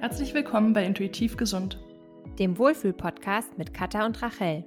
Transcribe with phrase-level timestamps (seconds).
[0.00, 1.78] Herzlich willkommen bei Intuitiv Gesund,
[2.38, 4.64] dem Wohlfühl-Podcast mit Katha und Rachel.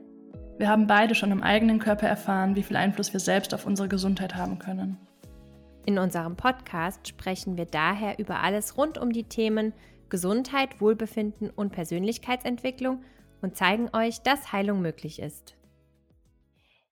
[0.59, 3.87] Wir haben beide schon im eigenen Körper erfahren, wie viel Einfluss wir selbst auf unsere
[3.87, 4.95] Gesundheit haben können.
[5.87, 9.73] In unserem Podcast sprechen wir daher über alles rund um die Themen
[10.07, 13.03] Gesundheit, Wohlbefinden und Persönlichkeitsentwicklung
[13.41, 15.55] und zeigen euch, dass Heilung möglich ist.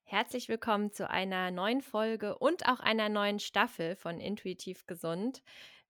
[0.04, 5.44] Herzlich willkommen zu einer neuen Folge und auch einer neuen Staffel von Intuitiv Gesund.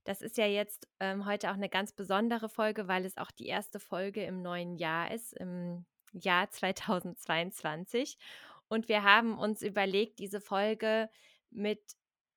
[0.03, 3.47] Das ist ja jetzt ähm, heute auch eine ganz besondere Folge, weil es auch die
[3.47, 8.17] erste Folge im neuen Jahr ist, im Jahr 2022.
[8.67, 11.09] Und wir haben uns überlegt, diese Folge
[11.49, 11.81] mit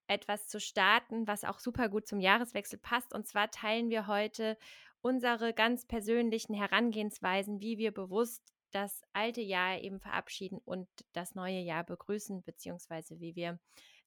[0.07, 3.15] etwas zu starten, was auch super gut zum Jahreswechsel passt.
[3.15, 4.59] Und zwar teilen wir heute
[5.01, 11.61] unsere ganz persönlichen Herangehensweisen, wie wir bewusst das alte Jahr eben verabschieden und das neue
[11.61, 13.59] Jahr begrüßen, beziehungsweise wie wir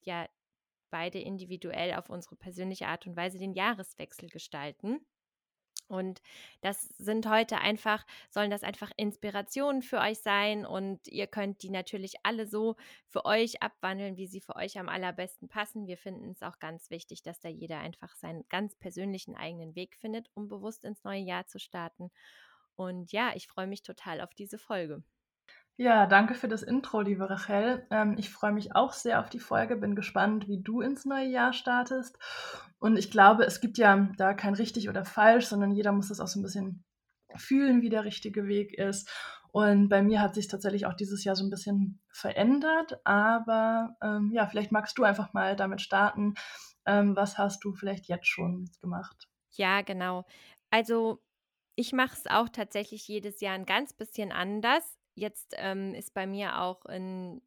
[0.01, 0.27] ja
[0.89, 5.05] beide individuell auf unsere persönliche Art und Weise den Jahreswechsel gestalten.
[5.87, 6.21] Und
[6.61, 11.69] das sind heute einfach, sollen das einfach Inspirationen für euch sein und ihr könnt die
[11.69, 12.75] natürlich alle so
[13.07, 15.87] für euch abwandeln, wie sie für euch am allerbesten passen.
[15.87, 19.95] Wir finden es auch ganz wichtig, dass da jeder einfach seinen ganz persönlichen eigenen Weg
[19.95, 22.11] findet, um bewusst ins neue Jahr zu starten.
[22.75, 25.03] Und ja, ich freue mich total auf diese Folge.
[25.79, 27.85] Ja, danke für das Intro, liebe Rachel.
[27.91, 31.27] Ähm, ich freue mich auch sehr auf die Folge, bin gespannt, wie du ins neue
[31.27, 32.17] Jahr startest.
[32.79, 36.19] Und ich glaube, es gibt ja da kein richtig oder falsch, sondern jeder muss das
[36.19, 36.83] auch so ein bisschen
[37.35, 39.07] fühlen, wie der richtige Weg ist.
[39.51, 42.99] Und bei mir hat sich tatsächlich auch dieses Jahr so ein bisschen verändert.
[43.05, 46.33] Aber ähm, ja, vielleicht magst du einfach mal damit starten.
[46.87, 49.27] Ähm, was hast du vielleicht jetzt schon gemacht?
[49.51, 50.25] Ja, genau.
[50.71, 51.21] Also
[51.75, 54.96] ich mache es auch tatsächlich jedes Jahr ein ganz bisschen anders.
[55.17, 57.41] Jetzt ähm, ist bei mir auch in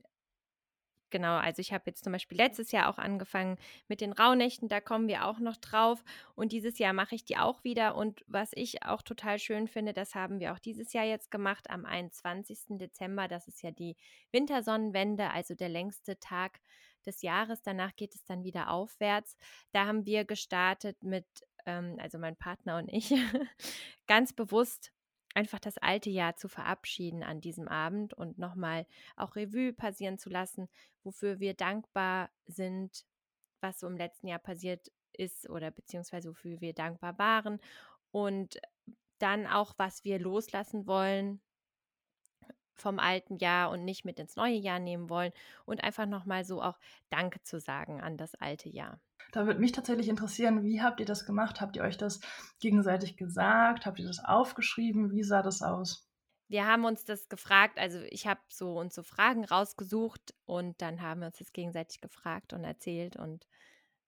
[1.11, 3.59] Genau, also ich habe jetzt zum Beispiel letztes Jahr auch angefangen
[3.89, 6.05] mit den Rauhnächten, da kommen wir auch noch drauf.
[6.37, 7.97] Und dieses Jahr mache ich die auch wieder.
[7.97, 11.69] Und was ich auch total schön finde, das haben wir auch dieses Jahr jetzt gemacht,
[11.69, 12.79] am 21.
[12.79, 13.27] Dezember.
[13.27, 13.97] Das ist ja die
[14.31, 16.61] Wintersonnenwende, also der längste Tag
[17.05, 17.61] des Jahres.
[17.63, 19.37] Danach geht es dann wieder aufwärts.
[19.73, 21.27] Da haben wir gestartet mit,
[21.67, 23.13] ähm, also mein Partner und ich,
[24.07, 24.93] ganz bewusst
[25.35, 28.87] einfach das alte Jahr zu verabschieden an diesem Abend und nochmal
[29.17, 30.69] auch Revue passieren zu lassen,
[31.05, 33.05] wofür wir dankbar sind,
[33.61, 37.61] was so im letzten Jahr passiert ist oder beziehungsweise wofür wir dankbar waren
[38.11, 38.61] und
[39.19, 41.41] dann auch, was wir loslassen wollen
[42.81, 45.33] vom alten Jahr und nicht mit ins neue Jahr nehmen wollen
[45.65, 46.79] und einfach nochmal so auch
[47.11, 49.01] Danke zu sagen an das alte Jahr.
[49.33, 51.61] Da würde mich tatsächlich interessieren, wie habt ihr das gemacht?
[51.61, 52.21] Habt ihr euch das
[52.59, 53.87] gegenseitig gesagt?
[53.87, 55.13] Habt ihr das aufgeschrieben?
[55.13, 56.09] Wie sah das aus?
[56.49, 61.01] Wir haben uns das gefragt, also ich habe so uns so Fragen rausgesucht und dann
[61.01, 63.47] haben wir uns das gegenseitig gefragt und erzählt und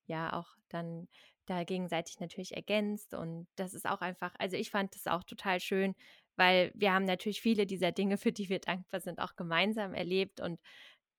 [0.06, 1.06] ja auch dann
[1.46, 5.60] da gegenseitig natürlich ergänzt und das ist auch einfach, also ich fand das auch total
[5.60, 5.94] schön,
[6.36, 10.40] weil wir haben natürlich viele dieser Dinge, für die wir dankbar sind, auch gemeinsam erlebt
[10.40, 10.60] und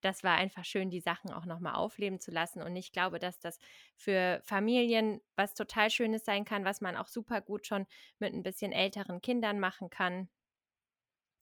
[0.01, 2.61] das war einfach schön, die Sachen auch nochmal aufleben zu lassen.
[2.61, 3.57] Und ich glaube, dass das
[3.95, 7.87] für Familien was total Schönes sein kann, was man auch super gut schon
[8.19, 10.29] mit ein bisschen älteren Kindern machen kann.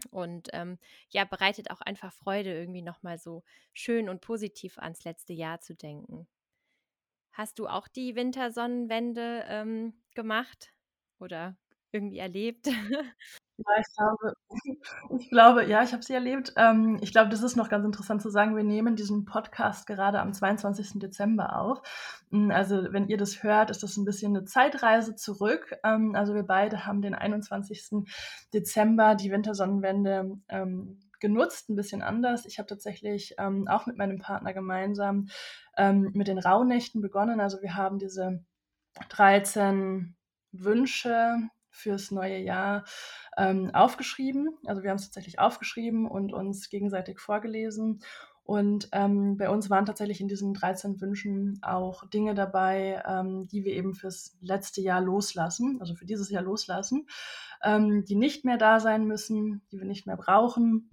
[0.10, 0.80] Und ähm,
[1.10, 3.44] ja, bereitet auch einfach Freude, irgendwie nochmal so
[3.74, 6.28] schön und positiv ans letzte Jahr zu denken.
[7.34, 10.74] Hast du auch die Wintersonnenwende ähm, gemacht
[11.20, 11.58] oder
[11.92, 12.68] irgendwie erlebt?
[13.68, 14.34] Ja, ich glaube,
[15.20, 16.54] ich glaube, ja, ich habe sie erlebt.
[16.58, 18.56] Ähm, ich glaube, das ist noch ganz interessant zu sagen.
[18.56, 21.00] Wir nehmen diesen Podcast gerade am 22.
[21.00, 21.82] Dezember auf.
[22.32, 25.76] Hm, also, wenn ihr das hört, ist das ein bisschen eine Zeitreise zurück.
[25.84, 28.08] Ähm, also, wir beide haben den 21.
[28.54, 32.46] Dezember die Wintersonnenwende ähm, genutzt, ein bisschen anders.
[32.46, 35.28] Ich habe tatsächlich ähm, auch mit meinem Partner gemeinsam
[35.78, 37.40] ähm, mit den Rauhnächten begonnen.
[37.40, 38.44] Also, wir haben diese
[39.10, 40.16] 13
[40.52, 42.84] Wünsche fürs neue Jahr
[43.38, 44.50] ähm, aufgeschrieben.
[44.66, 48.02] Also wir haben es tatsächlich aufgeschrieben und uns gegenseitig vorgelesen.
[48.44, 53.64] Und ähm, bei uns waren tatsächlich in diesen 13 Wünschen auch Dinge dabei, ähm, die
[53.64, 57.08] wir eben fürs letzte Jahr loslassen, also für dieses Jahr loslassen,
[57.64, 60.90] ähm, die nicht mehr da sein müssen, die wir nicht mehr brauchen.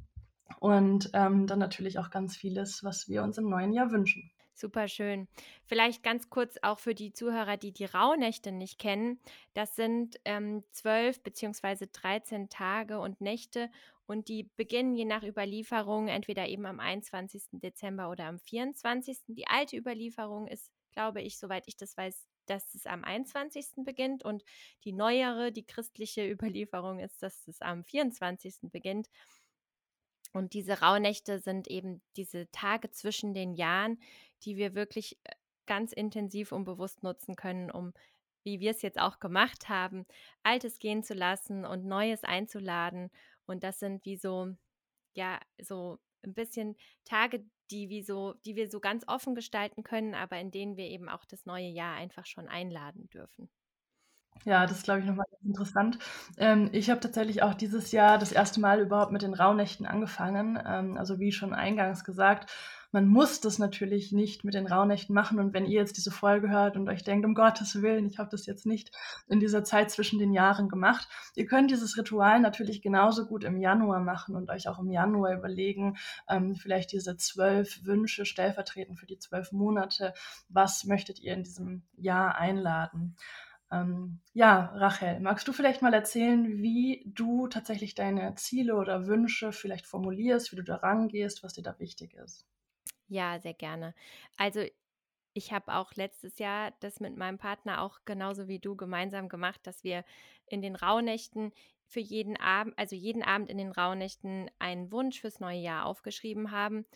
[0.60, 4.30] Und ähm, dann natürlich auch ganz vieles, was wir uns im neuen Jahr wünschen.
[4.58, 5.28] Super schön.
[5.66, 9.20] Vielleicht ganz kurz auch für die Zuhörer, die die Rauhnächte nicht kennen.
[9.54, 13.70] Das sind ähm, zwölf beziehungsweise 13 Tage und Nächte
[14.06, 17.44] und die beginnen je nach Überlieferung entweder eben am 21.
[17.52, 19.18] Dezember oder am 24.
[19.28, 23.84] Die alte Überlieferung ist, glaube ich, soweit ich das weiß, dass es am 21.
[23.84, 24.42] beginnt und
[24.82, 28.72] die neuere, die christliche Überlieferung ist, dass es am 24.
[28.72, 29.08] beginnt.
[30.32, 33.98] Und diese Rauhnächte sind eben diese Tage zwischen den Jahren,
[34.42, 35.32] die wir wirklich äh,
[35.66, 37.92] ganz intensiv und bewusst nutzen können, um
[38.44, 40.06] wie wir es jetzt auch gemacht haben,
[40.42, 43.10] Altes gehen zu lassen und Neues einzuladen.
[43.46, 44.54] Und das sind wie so,
[45.14, 50.14] ja, so ein bisschen Tage, die, wie so, die wir so ganz offen gestalten können,
[50.14, 53.50] aber in denen wir eben auch das neue Jahr einfach schon einladen dürfen.
[54.44, 55.98] Ja, das ist, glaube ich, nochmal interessant.
[56.38, 60.58] Ähm, ich habe tatsächlich auch dieses Jahr das erste Mal überhaupt mit den Rauhnächten angefangen.
[60.64, 62.50] Ähm, also wie schon eingangs gesagt,
[62.90, 65.38] man muss das natürlich nicht mit den Rauhnächten machen.
[65.38, 68.30] Und wenn ihr jetzt diese Folge hört und euch denkt, um Gottes Willen, ich habe
[68.30, 68.90] das jetzt nicht
[69.28, 73.58] in dieser Zeit zwischen den Jahren gemacht, ihr könnt dieses Ritual natürlich genauso gut im
[73.58, 75.98] Januar machen und euch auch im Januar überlegen,
[76.28, 80.14] ähm, vielleicht diese zwölf Wünsche stellvertretend für die zwölf Monate.
[80.48, 83.16] Was möchtet ihr in diesem Jahr einladen?
[83.70, 89.52] Ähm, ja, Rachel, magst du vielleicht mal erzählen, wie du tatsächlich deine Ziele oder Wünsche
[89.52, 92.46] vielleicht formulierst, wie du da rangehst, was dir da wichtig ist?
[93.08, 93.94] Ja, sehr gerne.
[94.36, 94.64] Also
[95.34, 99.60] ich habe auch letztes Jahr das mit meinem Partner auch genauso wie du gemeinsam gemacht,
[99.66, 100.04] dass wir
[100.46, 101.52] in den Rauhnächten
[101.86, 106.50] für jeden Abend, also jeden Abend in den Rauhnächten einen Wunsch fürs neue Jahr aufgeschrieben
[106.50, 106.86] haben.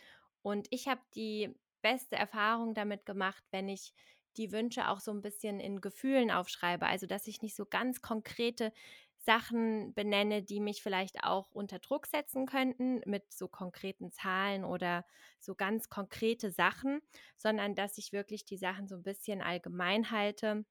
[0.42, 3.94] Und ich habe die beste Erfahrung damit gemacht, wenn ich
[4.36, 6.86] die Wünsche auch so ein bisschen in Gefühlen aufschreibe.
[6.86, 8.72] Also, dass ich nicht so ganz konkrete
[9.18, 15.04] Sachen benenne, die mich vielleicht auch unter Druck setzen könnten mit so konkreten Zahlen oder
[15.38, 17.00] so ganz konkrete Sachen,
[17.36, 20.64] sondern dass ich wirklich die Sachen so ein bisschen allgemein halte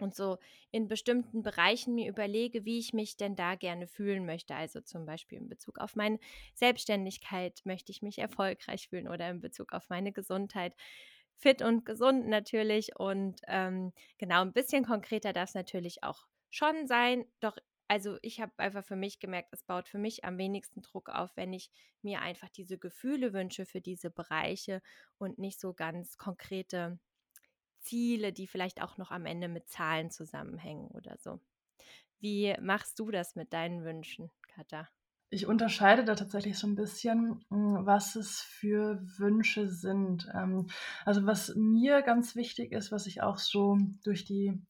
[0.00, 0.38] und so
[0.70, 4.54] in bestimmten Bereichen mir überlege, wie ich mich denn da gerne fühlen möchte.
[4.54, 6.18] Also zum Beispiel in Bezug auf meine
[6.54, 10.74] Selbstständigkeit möchte ich mich erfolgreich fühlen oder in Bezug auf meine Gesundheit
[11.40, 12.96] fit und gesund natürlich.
[12.96, 17.24] Und ähm, genau, ein bisschen konkreter darf es natürlich auch schon sein.
[17.40, 17.56] Doch,
[17.88, 21.36] also ich habe einfach für mich gemerkt, es baut für mich am wenigsten Druck auf,
[21.36, 21.70] wenn ich
[22.02, 24.82] mir einfach diese Gefühle wünsche für diese Bereiche
[25.18, 27.00] und nicht so ganz konkrete
[27.80, 31.40] Ziele, die vielleicht auch noch am Ende mit Zahlen zusammenhängen oder so.
[32.20, 34.88] Wie machst du das mit deinen Wünschen, Katha?
[35.32, 40.28] Ich unterscheide da tatsächlich so ein bisschen, hm, was es für Wünsche sind.
[40.34, 40.66] Ähm,
[41.04, 44.60] also was mir ganz wichtig ist, was ich auch so durch die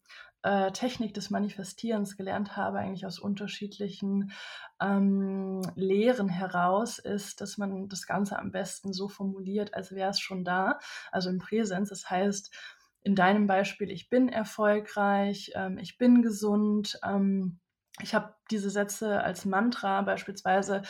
[0.43, 4.33] äh, Technik des Manifestierens gelernt habe, eigentlich aus unterschiedlichen
[4.81, 10.21] ähm, Lehren heraus, ist, dass man das Ganze am besten so formuliert, als wäre es
[10.21, 10.79] schon da,
[11.11, 11.89] also im Präsens.
[11.89, 12.55] Das heißt,
[13.03, 17.61] in deinem Beispiel, ich bin erfolgreich, ähm, ich bin gesund, ähm,
[18.02, 20.82] ich habe diese Sätze als Mantra beispielsweise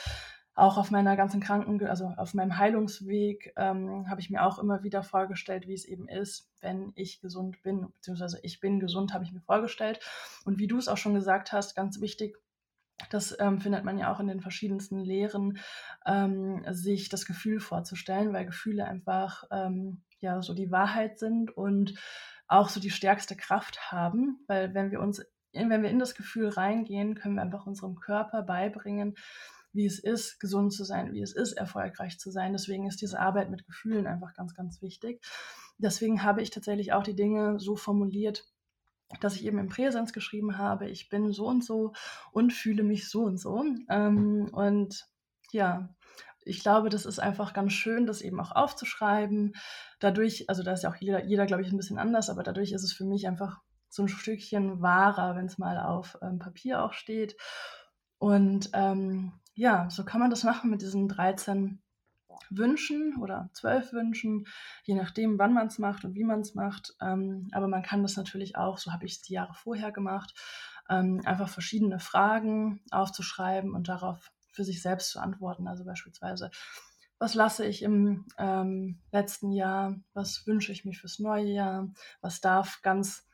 [0.55, 4.83] auch auf meiner ganzen Kranken, also auf meinem Heilungsweg, ähm, habe ich mir auch immer
[4.83, 9.25] wieder vorgestellt, wie es eben ist, wenn ich gesund bin, beziehungsweise ich bin gesund, habe
[9.25, 10.01] ich mir vorgestellt.
[10.45, 12.37] Und wie du es auch schon gesagt hast, ganz wichtig,
[13.09, 15.59] das ähm, findet man ja auch in den verschiedensten Lehren,
[16.05, 21.95] ähm, sich das Gefühl vorzustellen, weil Gefühle einfach ähm, ja so die Wahrheit sind und
[22.47, 26.49] auch so die stärkste Kraft haben, weil wenn wir uns wenn wir in das Gefühl
[26.49, 29.15] reingehen, können wir einfach unserem Körper beibringen,
[29.73, 32.53] wie es ist, gesund zu sein, wie es ist, erfolgreich zu sein.
[32.53, 35.23] Deswegen ist diese Arbeit mit Gefühlen einfach ganz, ganz wichtig.
[35.79, 38.45] Deswegen habe ich tatsächlich auch die Dinge so formuliert,
[39.21, 41.93] dass ich eben im Präsens geschrieben habe, ich bin so und so
[42.33, 43.65] und fühle mich so und so.
[43.89, 45.07] Ähm, und
[45.53, 45.95] ja,
[46.45, 49.55] ich glaube, das ist einfach ganz schön, das eben auch aufzuschreiben.
[49.99, 52.73] Dadurch, also da ist ja auch jeder, jeder glaube ich, ein bisschen anders, aber dadurch
[52.73, 56.83] ist es für mich einfach so ein Stückchen wahrer, wenn es mal auf ähm, Papier
[56.83, 57.37] auch steht.
[58.19, 61.83] Und ähm, ja, so kann man das machen mit diesen 13
[62.49, 64.47] Wünschen oder 12 Wünschen,
[64.85, 66.95] je nachdem, wann man es macht und wie man es macht.
[67.01, 70.35] Ähm, aber man kann das natürlich auch, so habe ich es die Jahre vorher gemacht,
[70.89, 75.69] ähm, einfach verschiedene Fragen aufzuschreiben und darauf für sich selbst zu antworten.
[75.69, 76.51] Also beispielsweise,
[77.19, 81.89] was lasse ich im ähm, letzten Jahr, was wünsche ich mir fürs neue Jahr,
[82.21, 83.29] was darf ganz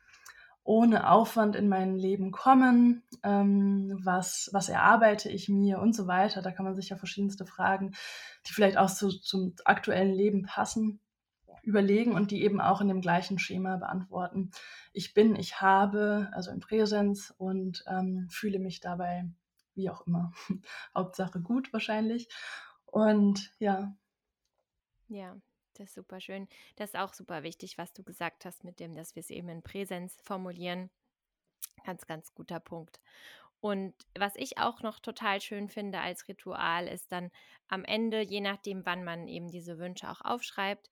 [0.67, 6.41] ohne Aufwand in mein Leben kommen, ähm, was, was erarbeite ich mir und so weiter.
[6.41, 7.93] Da kann man sich ja verschiedenste Fragen,
[8.45, 10.99] die vielleicht auch zu, zum aktuellen Leben passen,
[11.63, 14.51] überlegen und die eben auch in dem gleichen Schema beantworten.
[14.91, 19.25] Ich bin, ich habe, also im Präsens und ähm, fühle mich dabei
[19.75, 20.33] wie auch immer.
[20.95, 22.27] Hauptsache gut wahrscheinlich.
[22.85, 23.95] Und ja.
[25.07, 25.37] Ja,
[25.79, 26.47] das ist super schön.
[26.75, 29.49] Das ist auch super wichtig, was du gesagt hast mit dem, dass wir es eben
[29.49, 30.89] in Präsenz formulieren.
[31.85, 32.99] Ganz, ganz guter Punkt.
[33.59, 37.31] Und was ich auch noch total schön finde als Ritual, ist dann
[37.67, 40.89] am Ende, je nachdem, wann man eben diese Wünsche auch aufschreibt,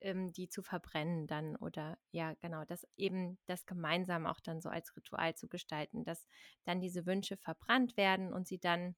[0.00, 4.68] ähm, die zu verbrennen dann oder ja, genau, das eben das gemeinsam auch dann so
[4.68, 6.26] als Ritual zu gestalten, dass
[6.64, 8.96] dann diese Wünsche verbrannt werden und sie dann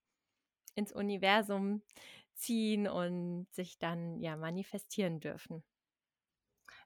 [0.75, 1.83] ins Universum
[2.35, 5.63] ziehen und sich dann ja manifestieren dürfen.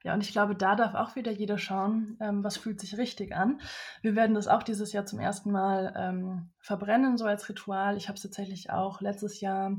[0.04, 3.34] Ja, und ich glaube, da darf auch wieder jeder schauen, ähm, was fühlt sich richtig
[3.34, 3.60] an.
[4.02, 7.96] Wir werden das auch dieses Jahr zum ersten Mal ähm, verbrennen, so als Ritual.
[7.96, 9.76] Ich habe es tatsächlich auch letztes Jahr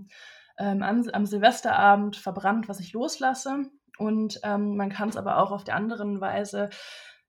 [0.58, 3.70] ähm, am, am, Silvesterabend verbrannt, was ich loslasse.
[3.98, 6.70] Und ähm, man kann es aber auch auf der anderen Weise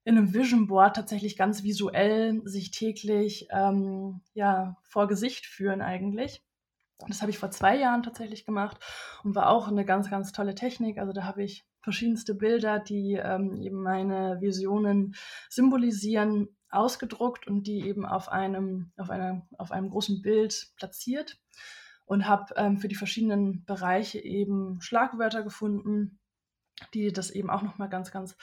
[0.05, 6.43] in einem Vision Board tatsächlich ganz visuell sich täglich ähm, ja, vor Gesicht führen eigentlich.
[7.07, 8.79] Das habe ich vor zwei Jahren tatsächlich gemacht
[9.23, 10.99] und war auch eine ganz, ganz tolle Technik.
[10.99, 15.15] Also da habe ich verschiedenste Bilder, die ähm, eben meine Visionen
[15.49, 21.39] symbolisieren, ausgedruckt und die eben auf einem, auf einer, auf einem großen Bild platziert
[22.05, 26.19] und habe ähm, für die verschiedenen Bereiche eben Schlagwörter gefunden,
[26.95, 28.37] die das eben auch nochmal ganz, ganz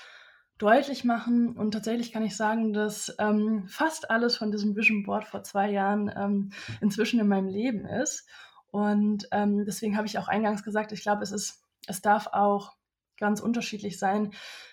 [0.58, 1.56] deutlich machen.
[1.58, 5.70] Und tatsächlich kann ich sagen, dass ähm, fast alles von diesem Vision Board vor zwei
[5.70, 8.28] Jahren ähm, inzwischen in meinem Leben ist.
[8.72, 12.74] Und ähm, deswegen habe ich auch eingangs gesagt, ich glaube, es ist, es darf auch
[13.18, 14.32] ganz unterschiedlich sein,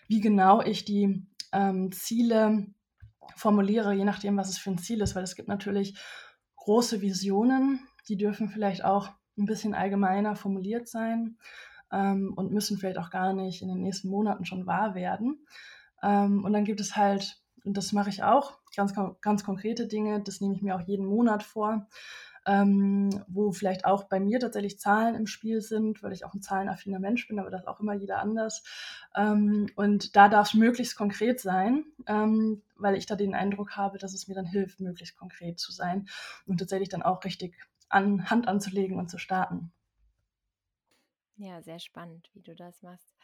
[0.09, 2.67] wie genau ich die ähm, Ziele
[3.37, 5.97] formuliere, je nachdem, was es für ein Ziel ist, weil es gibt natürlich
[6.57, 11.39] große Visionen, die dürfen vielleicht auch ein bisschen allgemeiner formuliert sein
[11.93, 15.47] ähm, und müssen vielleicht auch gar nicht in den nächsten Monaten schon wahr werden.
[16.03, 20.23] Ähm, und dann gibt es halt, und das mache ich auch, ganz, ganz konkrete Dinge,
[20.23, 21.87] das nehme ich mir auch jeden Monat vor
[22.47, 26.43] ähm, wo vielleicht auch bei mir tatsächlich Zahlen im Spiel sind, weil ich auch ein
[26.43, 28.65] zahlenaffiner Mensch bin, aber das auch immer jeder anders.
[29.15, 33.99] Ähm, und da darf es möglichst konkret sein, ähm, weil ich da den Eindruck habe,
[33.99, 36.09] dass es mir dann hilft, möglichst konkret zu sein
[36.47, 37.55] und tatsächlich dann auch richtig
[37.89, 39.71] an Hand anzulegen und zu starten.
[41.37, 43.15] Ja, sehr spannend, wie du das machst.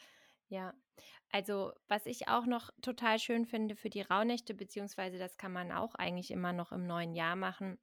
[0.49, 0.75] Ja,
[1.31, 5.73] also was ich auch noch total schön finde für die Rauhnächte, beziehungsweise das kann man
[5.73, 7.79] auch eigentlich immer noch im neuen Jahr machen,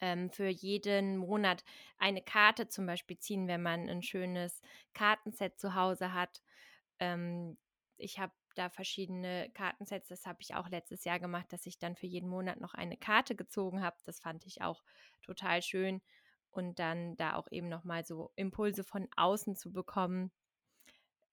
[0.00, 1.64] ähm, für jeden Monat
[1.98, 4.60] eine Karte zum Beispiel ziehen, wenn man ein schönes
[4.94, 6.42] Kartenset zu Hause hat.
[6.98, 7.58] Ähm,
[7.96, 11.96] ich habe da verschiedene Kartensets, das habe ich auch letztes Jahr gemacht, dass ich dann
[11.96, 13.96] für jeden Monat noch eine Karte gezogen habe.
[14.04, 14.82] Das fand ich auch
[15.22, 16.02] total schön.
[16.50, 20.32] Und dann da auch eben nochmal so Impulse von außen zu bekommen,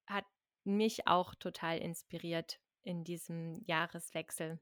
[0.05, 0.25] hat
[0.63, 4.59] mich auch total inspiriert in diesem Jahreswechsel.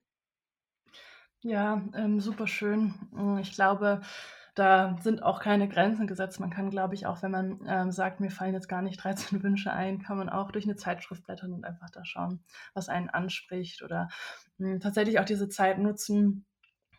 [1.42, 2.96] Ja, ähm, super schön.
[3.12, 4.02] Hm, ich glaube,
[4.56, 6.40] da sind auch keine Grenzen gesetzt.
[6.40, 9.44] Man kann, glaube ich, auch wenn man ähm, sagt, mir fallen jetzt gar nicht 13
[9.44, 12.44] Wünsche ein, kann man auch durch eine Zeitschrift blättern und einfach da schauen,
[12.74, 14.08] was einen anspricht oder
[14.58, 16.46] mh, hm, tatsächlich auch diese Zeit nutzen,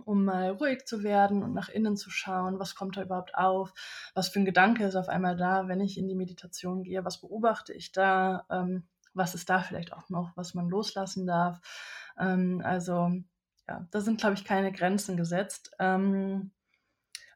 [0.07, 3.75] um mal ruhig zu werden und nach innen zu schauen, was kommt da überhaupt auf,
[4.15, 7.21] was für ein Gedanke ist auf einmal da, wenn ich in die Meditation gehe, was
[7.21, 11.61] beobachte ich da, ähm, was ist da vielleicht auch noch, was man loslassen darf.
[12.19, 13.11] Ähm, also
[13.69, 15.73] ja, da sind, glaube ich, keine Grenzen gesetzt.
[15.81, 16.53] Ähm,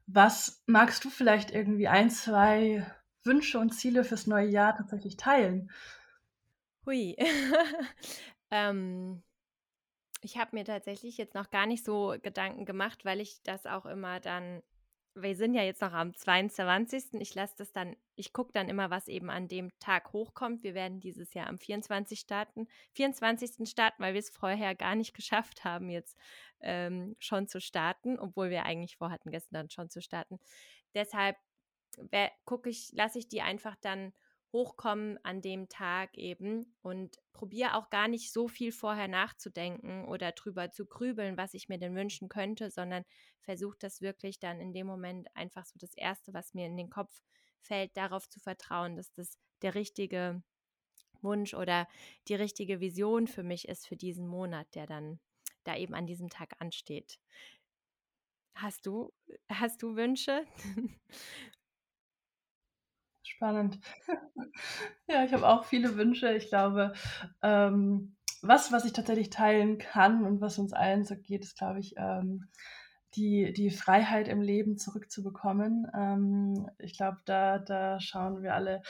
[0.07, 2.87] was magst du vielleicht irgendwie ein, zwei
[3.25, 5.73] Wünsche und Ziele fürs neue Jahr tatsächlich teilen?
[6.87, 7.17] Hui.
[8.53, 9.25] ähm,
[10.23, 13.87] ich habe mir tatsächlich jetzt noch gar nicht so Gedanken gemacht, weil ich das auch
[13.87, 14.63] immer dann
[15.15, 17.15] wir sind ja jetzt noch am 22.
[17.21, 20.63] Ich lasse das dann, ich gucke dann immer, was eben an dem Tag hochkommt.
[20.63, 22.19] Wir werden dieses Jahr am 24.
[22.19, 23.69] starten, 24.
[23.69, 26.17] starten, weil wir es vorher gar nicht geschafft haben, jetzt
[26.61, 30.39] ähm, schon zu starten, obwohl wir eigentlich vorhatten, gestern schon zu starten.
[30.95, 31.37] Deshalb
[32.45, 34.13] gucke ich, lasse ich die einfach dann
[34.53, 40.33] hochkommen an dem Tag eben und probiere auch gar nicht so viel vorher nachzudenken oder
[40.33, 43.05] drüber zu grübeln, was ich mir denn wünschen könnte, sondern
[43.41, 46.91] versuche das wirklich dann in dem Moment einfach so das Erste, was mir in den
[46.91, 47.23] Kopf
[47.61, 50.43] fällt, darauf zu vertrauen, dass das der richtige
[51.23, 51.87] Wunsch oder
[52.29, 55.21] die richtige Vision für mich ist für diesen Monat, der dann
[55.65, 57.19] da eben an diesem Tag ansteht.
[58.55, 59.13] Hast du,
[59.49, 60.45] hast du Wünsche?
[63.41, 63.81] Spannend.
[65.09, 66.33] Ja, ich habe auch viele Wünsche.
[66.35, 66.93] Ich glaube,
[67.43, 71.81] ähm, was, was ich tatsächlich teilen kann und was uns allen so geht, ist, glaube
[71.81, 72.49] ich, ähm,
[73.15, 75.87] die, die Freiheit im Leben zurückzubekommen.
[75.97, 78.83] Ähm, ich glaube, da, da schauen wir alle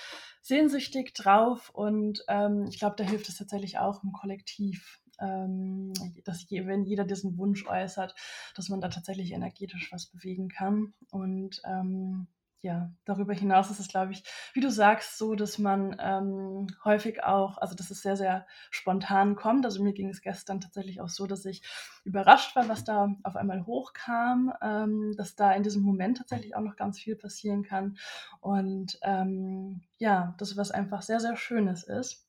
[0.42, 5.00] sehnsüchtig drauf und ähm, ich glaube, da hilft es tatsächlich auch im Kollektiv.
[5.20, 5.92] Ähm,
[6.24, 8.14] dass je, wenn jeder diesen Wunsch äußert,
[8.56, 10.92] dass man da tatsächlich energetisch was bewegen kann.
[11.10, 12.26] Und ähm,
[12.62, 17.24] ja, darüber hinaus ist es, glaube ich, wie du sagst, so, dass man ähm, häufig
[17.24, 19.64] auch, also dass es sehr, sehr spontan kommt.
[19.64, 21.62] Also mir ging es gestern tatsächlich auch so, dass ich
[22.04, 26.60] überrascht war, was da auf einmal hochkam, ähm, dass da in diesem Moment tatsächlich auch
[26.60, 27.96] noch ganz viel passieren kann.
[28.40, 32.26] Und ähm, ja, das was einfach sehr, sehr Schönes ist.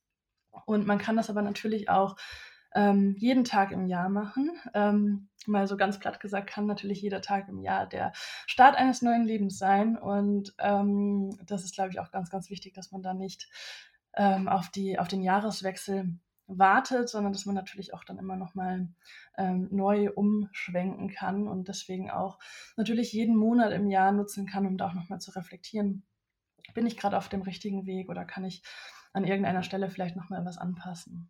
[0.66, 2.16] Und man kann das aber natürlich auch
[2.74, 4.52] ähm, jeden Tag im Jahr machen.
[4.74, 8.14] Ähm, mal so ganz platt gesagt, kann natürlich jeder Tag im Jahr der
[8.48, 9.98] Start eines neuen Lebens sein.
[9.98, 13.50] Und ähm, das ist, glaube ich, auch ganz, ganz wichtig, dass man da nicht
[14.16, 18.56] ähm, auf, die, auf den Jahreswechsel wartet, sondern dass man natürlich auch dann immer noch
[18.56, 18.90] mal
[19.38, 22.40] ähm, neu umschwenken kann und deswegen auch
[22.76, 26.04] natürlich jeden Monat im Jahr nutzen kann, um da auch noch mal zu reflektieren,
[26.74, 28.64] bin ich gerade auf dem richtigen Weg oder kann ich
[29.14, 31.30] an irgendeiner Stelle vielleicht noch mal was anpassen.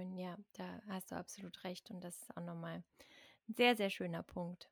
[0.00, 2.82] Ja, da hast du absolut recht und das ist auch nochmal
[3.48, 4.70] ein sehr, sehr schöner Punkt.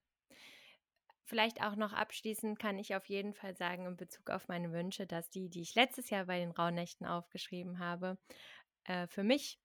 [1.26, 5.06] Vielleicht auch noch abschließend kann ich auf jeden Fall sagen in Bezug auf meine Wünsche,
[5.06, 8.18] dass die, die ich letztes Jahr bei den Rauhnächten aufgeschrieben habe,
[8.84, 9.58] äh, für mich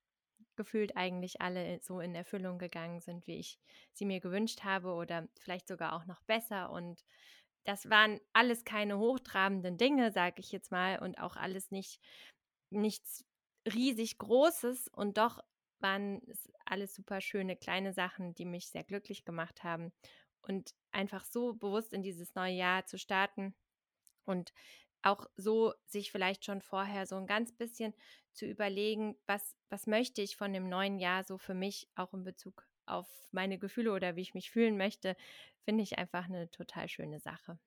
[0.56, 3.60] gefühlt eigentlich alle so in Erfüllung gegangen sind, wie ich
[3.94, 6.70] sie mir gewünscht habe oder vielleicht sogar auch noch besser.
[6.72, 7.04] Und
[7.66, 12.00] das waren alles keine hochtrabenden Dinge, sage ich jetzt mal, und auch alles nicht
[12.72, 13.26] nichts
[13.66, 14.88] riesig Großes.
[14.90, 15.40] Und doch
[15.80, 19.92] waren es alles super schöne kleine Sachen, die mich sehr glücklich gemacht haben.
[20.42, 23.54] Und einfach so bewusst in dieses neue Jahr zu starten
[24.26, 24.54] und
[25.02, 27.94] auch so sich vielleicht schon vorher so ein ganz bisschen
[28.34, 32.24] zu überlegen, was, was möchte ich von dem neuen Jahr so für mich, auch in
[32.24, 35.16] Bezug auf meine Gefühle oder wie ich mich fühlen möchte,
[35.64, 37.60] finde ich einfach eine total schöne Sache.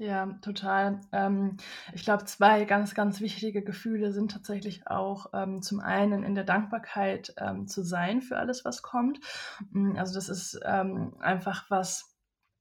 [0.00, 1.00] Ja, total.
[1.10, 1.56] Ähm,
[1.92, 6.44] ich glaube, zwei ganz, ganz wichtige Gefühle sind tatsächlich auch ähm, zum einen in der
[6.44, 9.18] Dankbarkeit ähm, zu sein für alles, was kommt.
[9.72, 12.07] Mm, also das ist ähm, einfach was,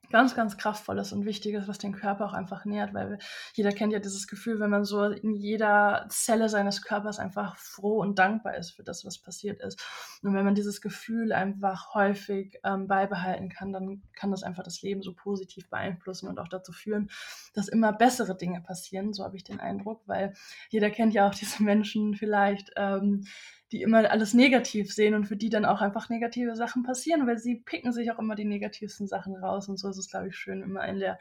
[0.09, 3.19] ganz, ganz kraftvolles und wichtiges, was den Körper auch einfach nährt, weil
[3.53, 7.99] jeder kennt ja dieses Gefühl, wenn man so in jeder Zelle seines Körpers einfach froh
[7.99, 9.83] und dankbar ist für das, was passiert ist.
[10.23, 14.81] Und wenn man dieses Gefühl einfach häufig ähm, beibehalten kann, dann kann das einfach das
[14.81, 17.09] Leben so positiv beeinflussen und auch dazu führen,
[17.53, 19.13] dass immer bessere Dinge passieren.
[19.13, 20.33] So habe ich den Eindruck, weil
[20.69, 23.25] jeder kennt ja auch diese Menschen vielleicht, ähm,
[23.71, 27.37] die immer alles negativ sehen und für die dann auch einfach negative Sachen passieren, weil
[27.37, 29.67] sie picken sich auch immer die negativsten Sachen raus.
[29.67, 31.19] Und so ist es, glaube ich, schön, immer in der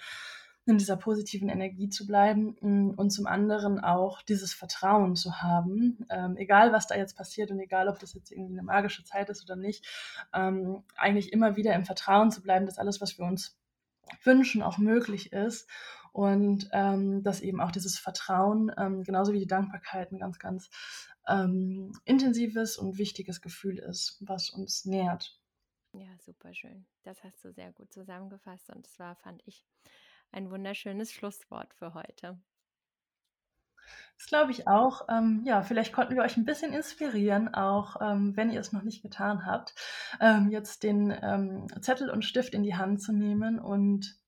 [0.66, 6.04] in dieser positiven Energie zu bleiben mm, und zum anderen auch dieses Vertrauen zu haben,
[6.10, 9.30] ähm, egal was da jetzt passiert und egal ob das jetzt irgendwie eine magische Zeit
[9.30, 9.86] ist oder nicht,
[10.34, 13.56] ähm, eigentlich immer wieder im Vertrauen zu bleiben, dass alles, was wir uns
[14.24, 15.68] wünschen, auch möglich ist
[16.12, 20.68] und ähm, dass eben auch dieses Vertrauen, ähm, genauso wie die Dankbarkeit, ein ganz, ganz
[21.28, 25.40] ähm, intensives und wichtiges Gefühl ist, was uns nährt.
[25.92, 26.86] Ja, super schön.
[27.04, 29.64] Das hast du sehr gut zusammengefasst und es war, fand ich,
[30.32, 32.38] ein wunderschönes Schlusswort für heute.
[34.18, 35.06] Das glaube ich auch.
[35.08, 38.82] Ähm, ja, vielleicht konnten wir euch ein bisschen inspirieren, auch ähm, wenn ihr es noch
[38.82, 39.74] nicht getan habt,
[40.20, 44.18] ähm, jetzt den ähm, Zettel und Stift in die Hand zu nehmen und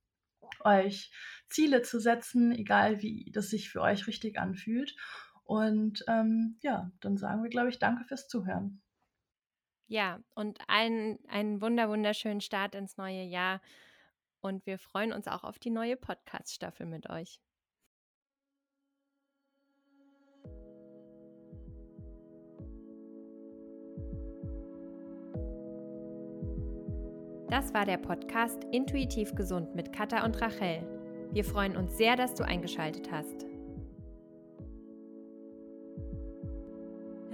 [0.61, 1.11] euch
[1.49, 4.95] Ziele zu setzen, egal wie das sich für euch richtig anfühlt
[5.49, 8.83] und ähm, ja, dann sagen wir, glaube ich, danke fürs Zuhören.
[9.87, 13.63] Ja, und einen, einen wunder, wunderschönen Start ins neue Jahr.
[14.43, 17.41] Und wir freuen uns auch auf die neue Podcast-Staffel mit euch.
[27.49, 30.87] Das war der Podcast Intuitiv Gesund mit Katha und Rachel.
[31.33, 33.48] Wir freuen uns sehr, dass du eingeschaltet hast.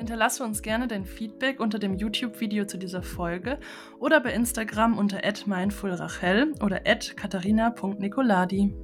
[0.04, 3.58] Hinterlasse uns gerne dein Feedback unter dem YouTube-Video zu dieser Folge
[3.98, 8.74] oder bei Instagram unter @mindfulrachel oder @katharina.nicoladi.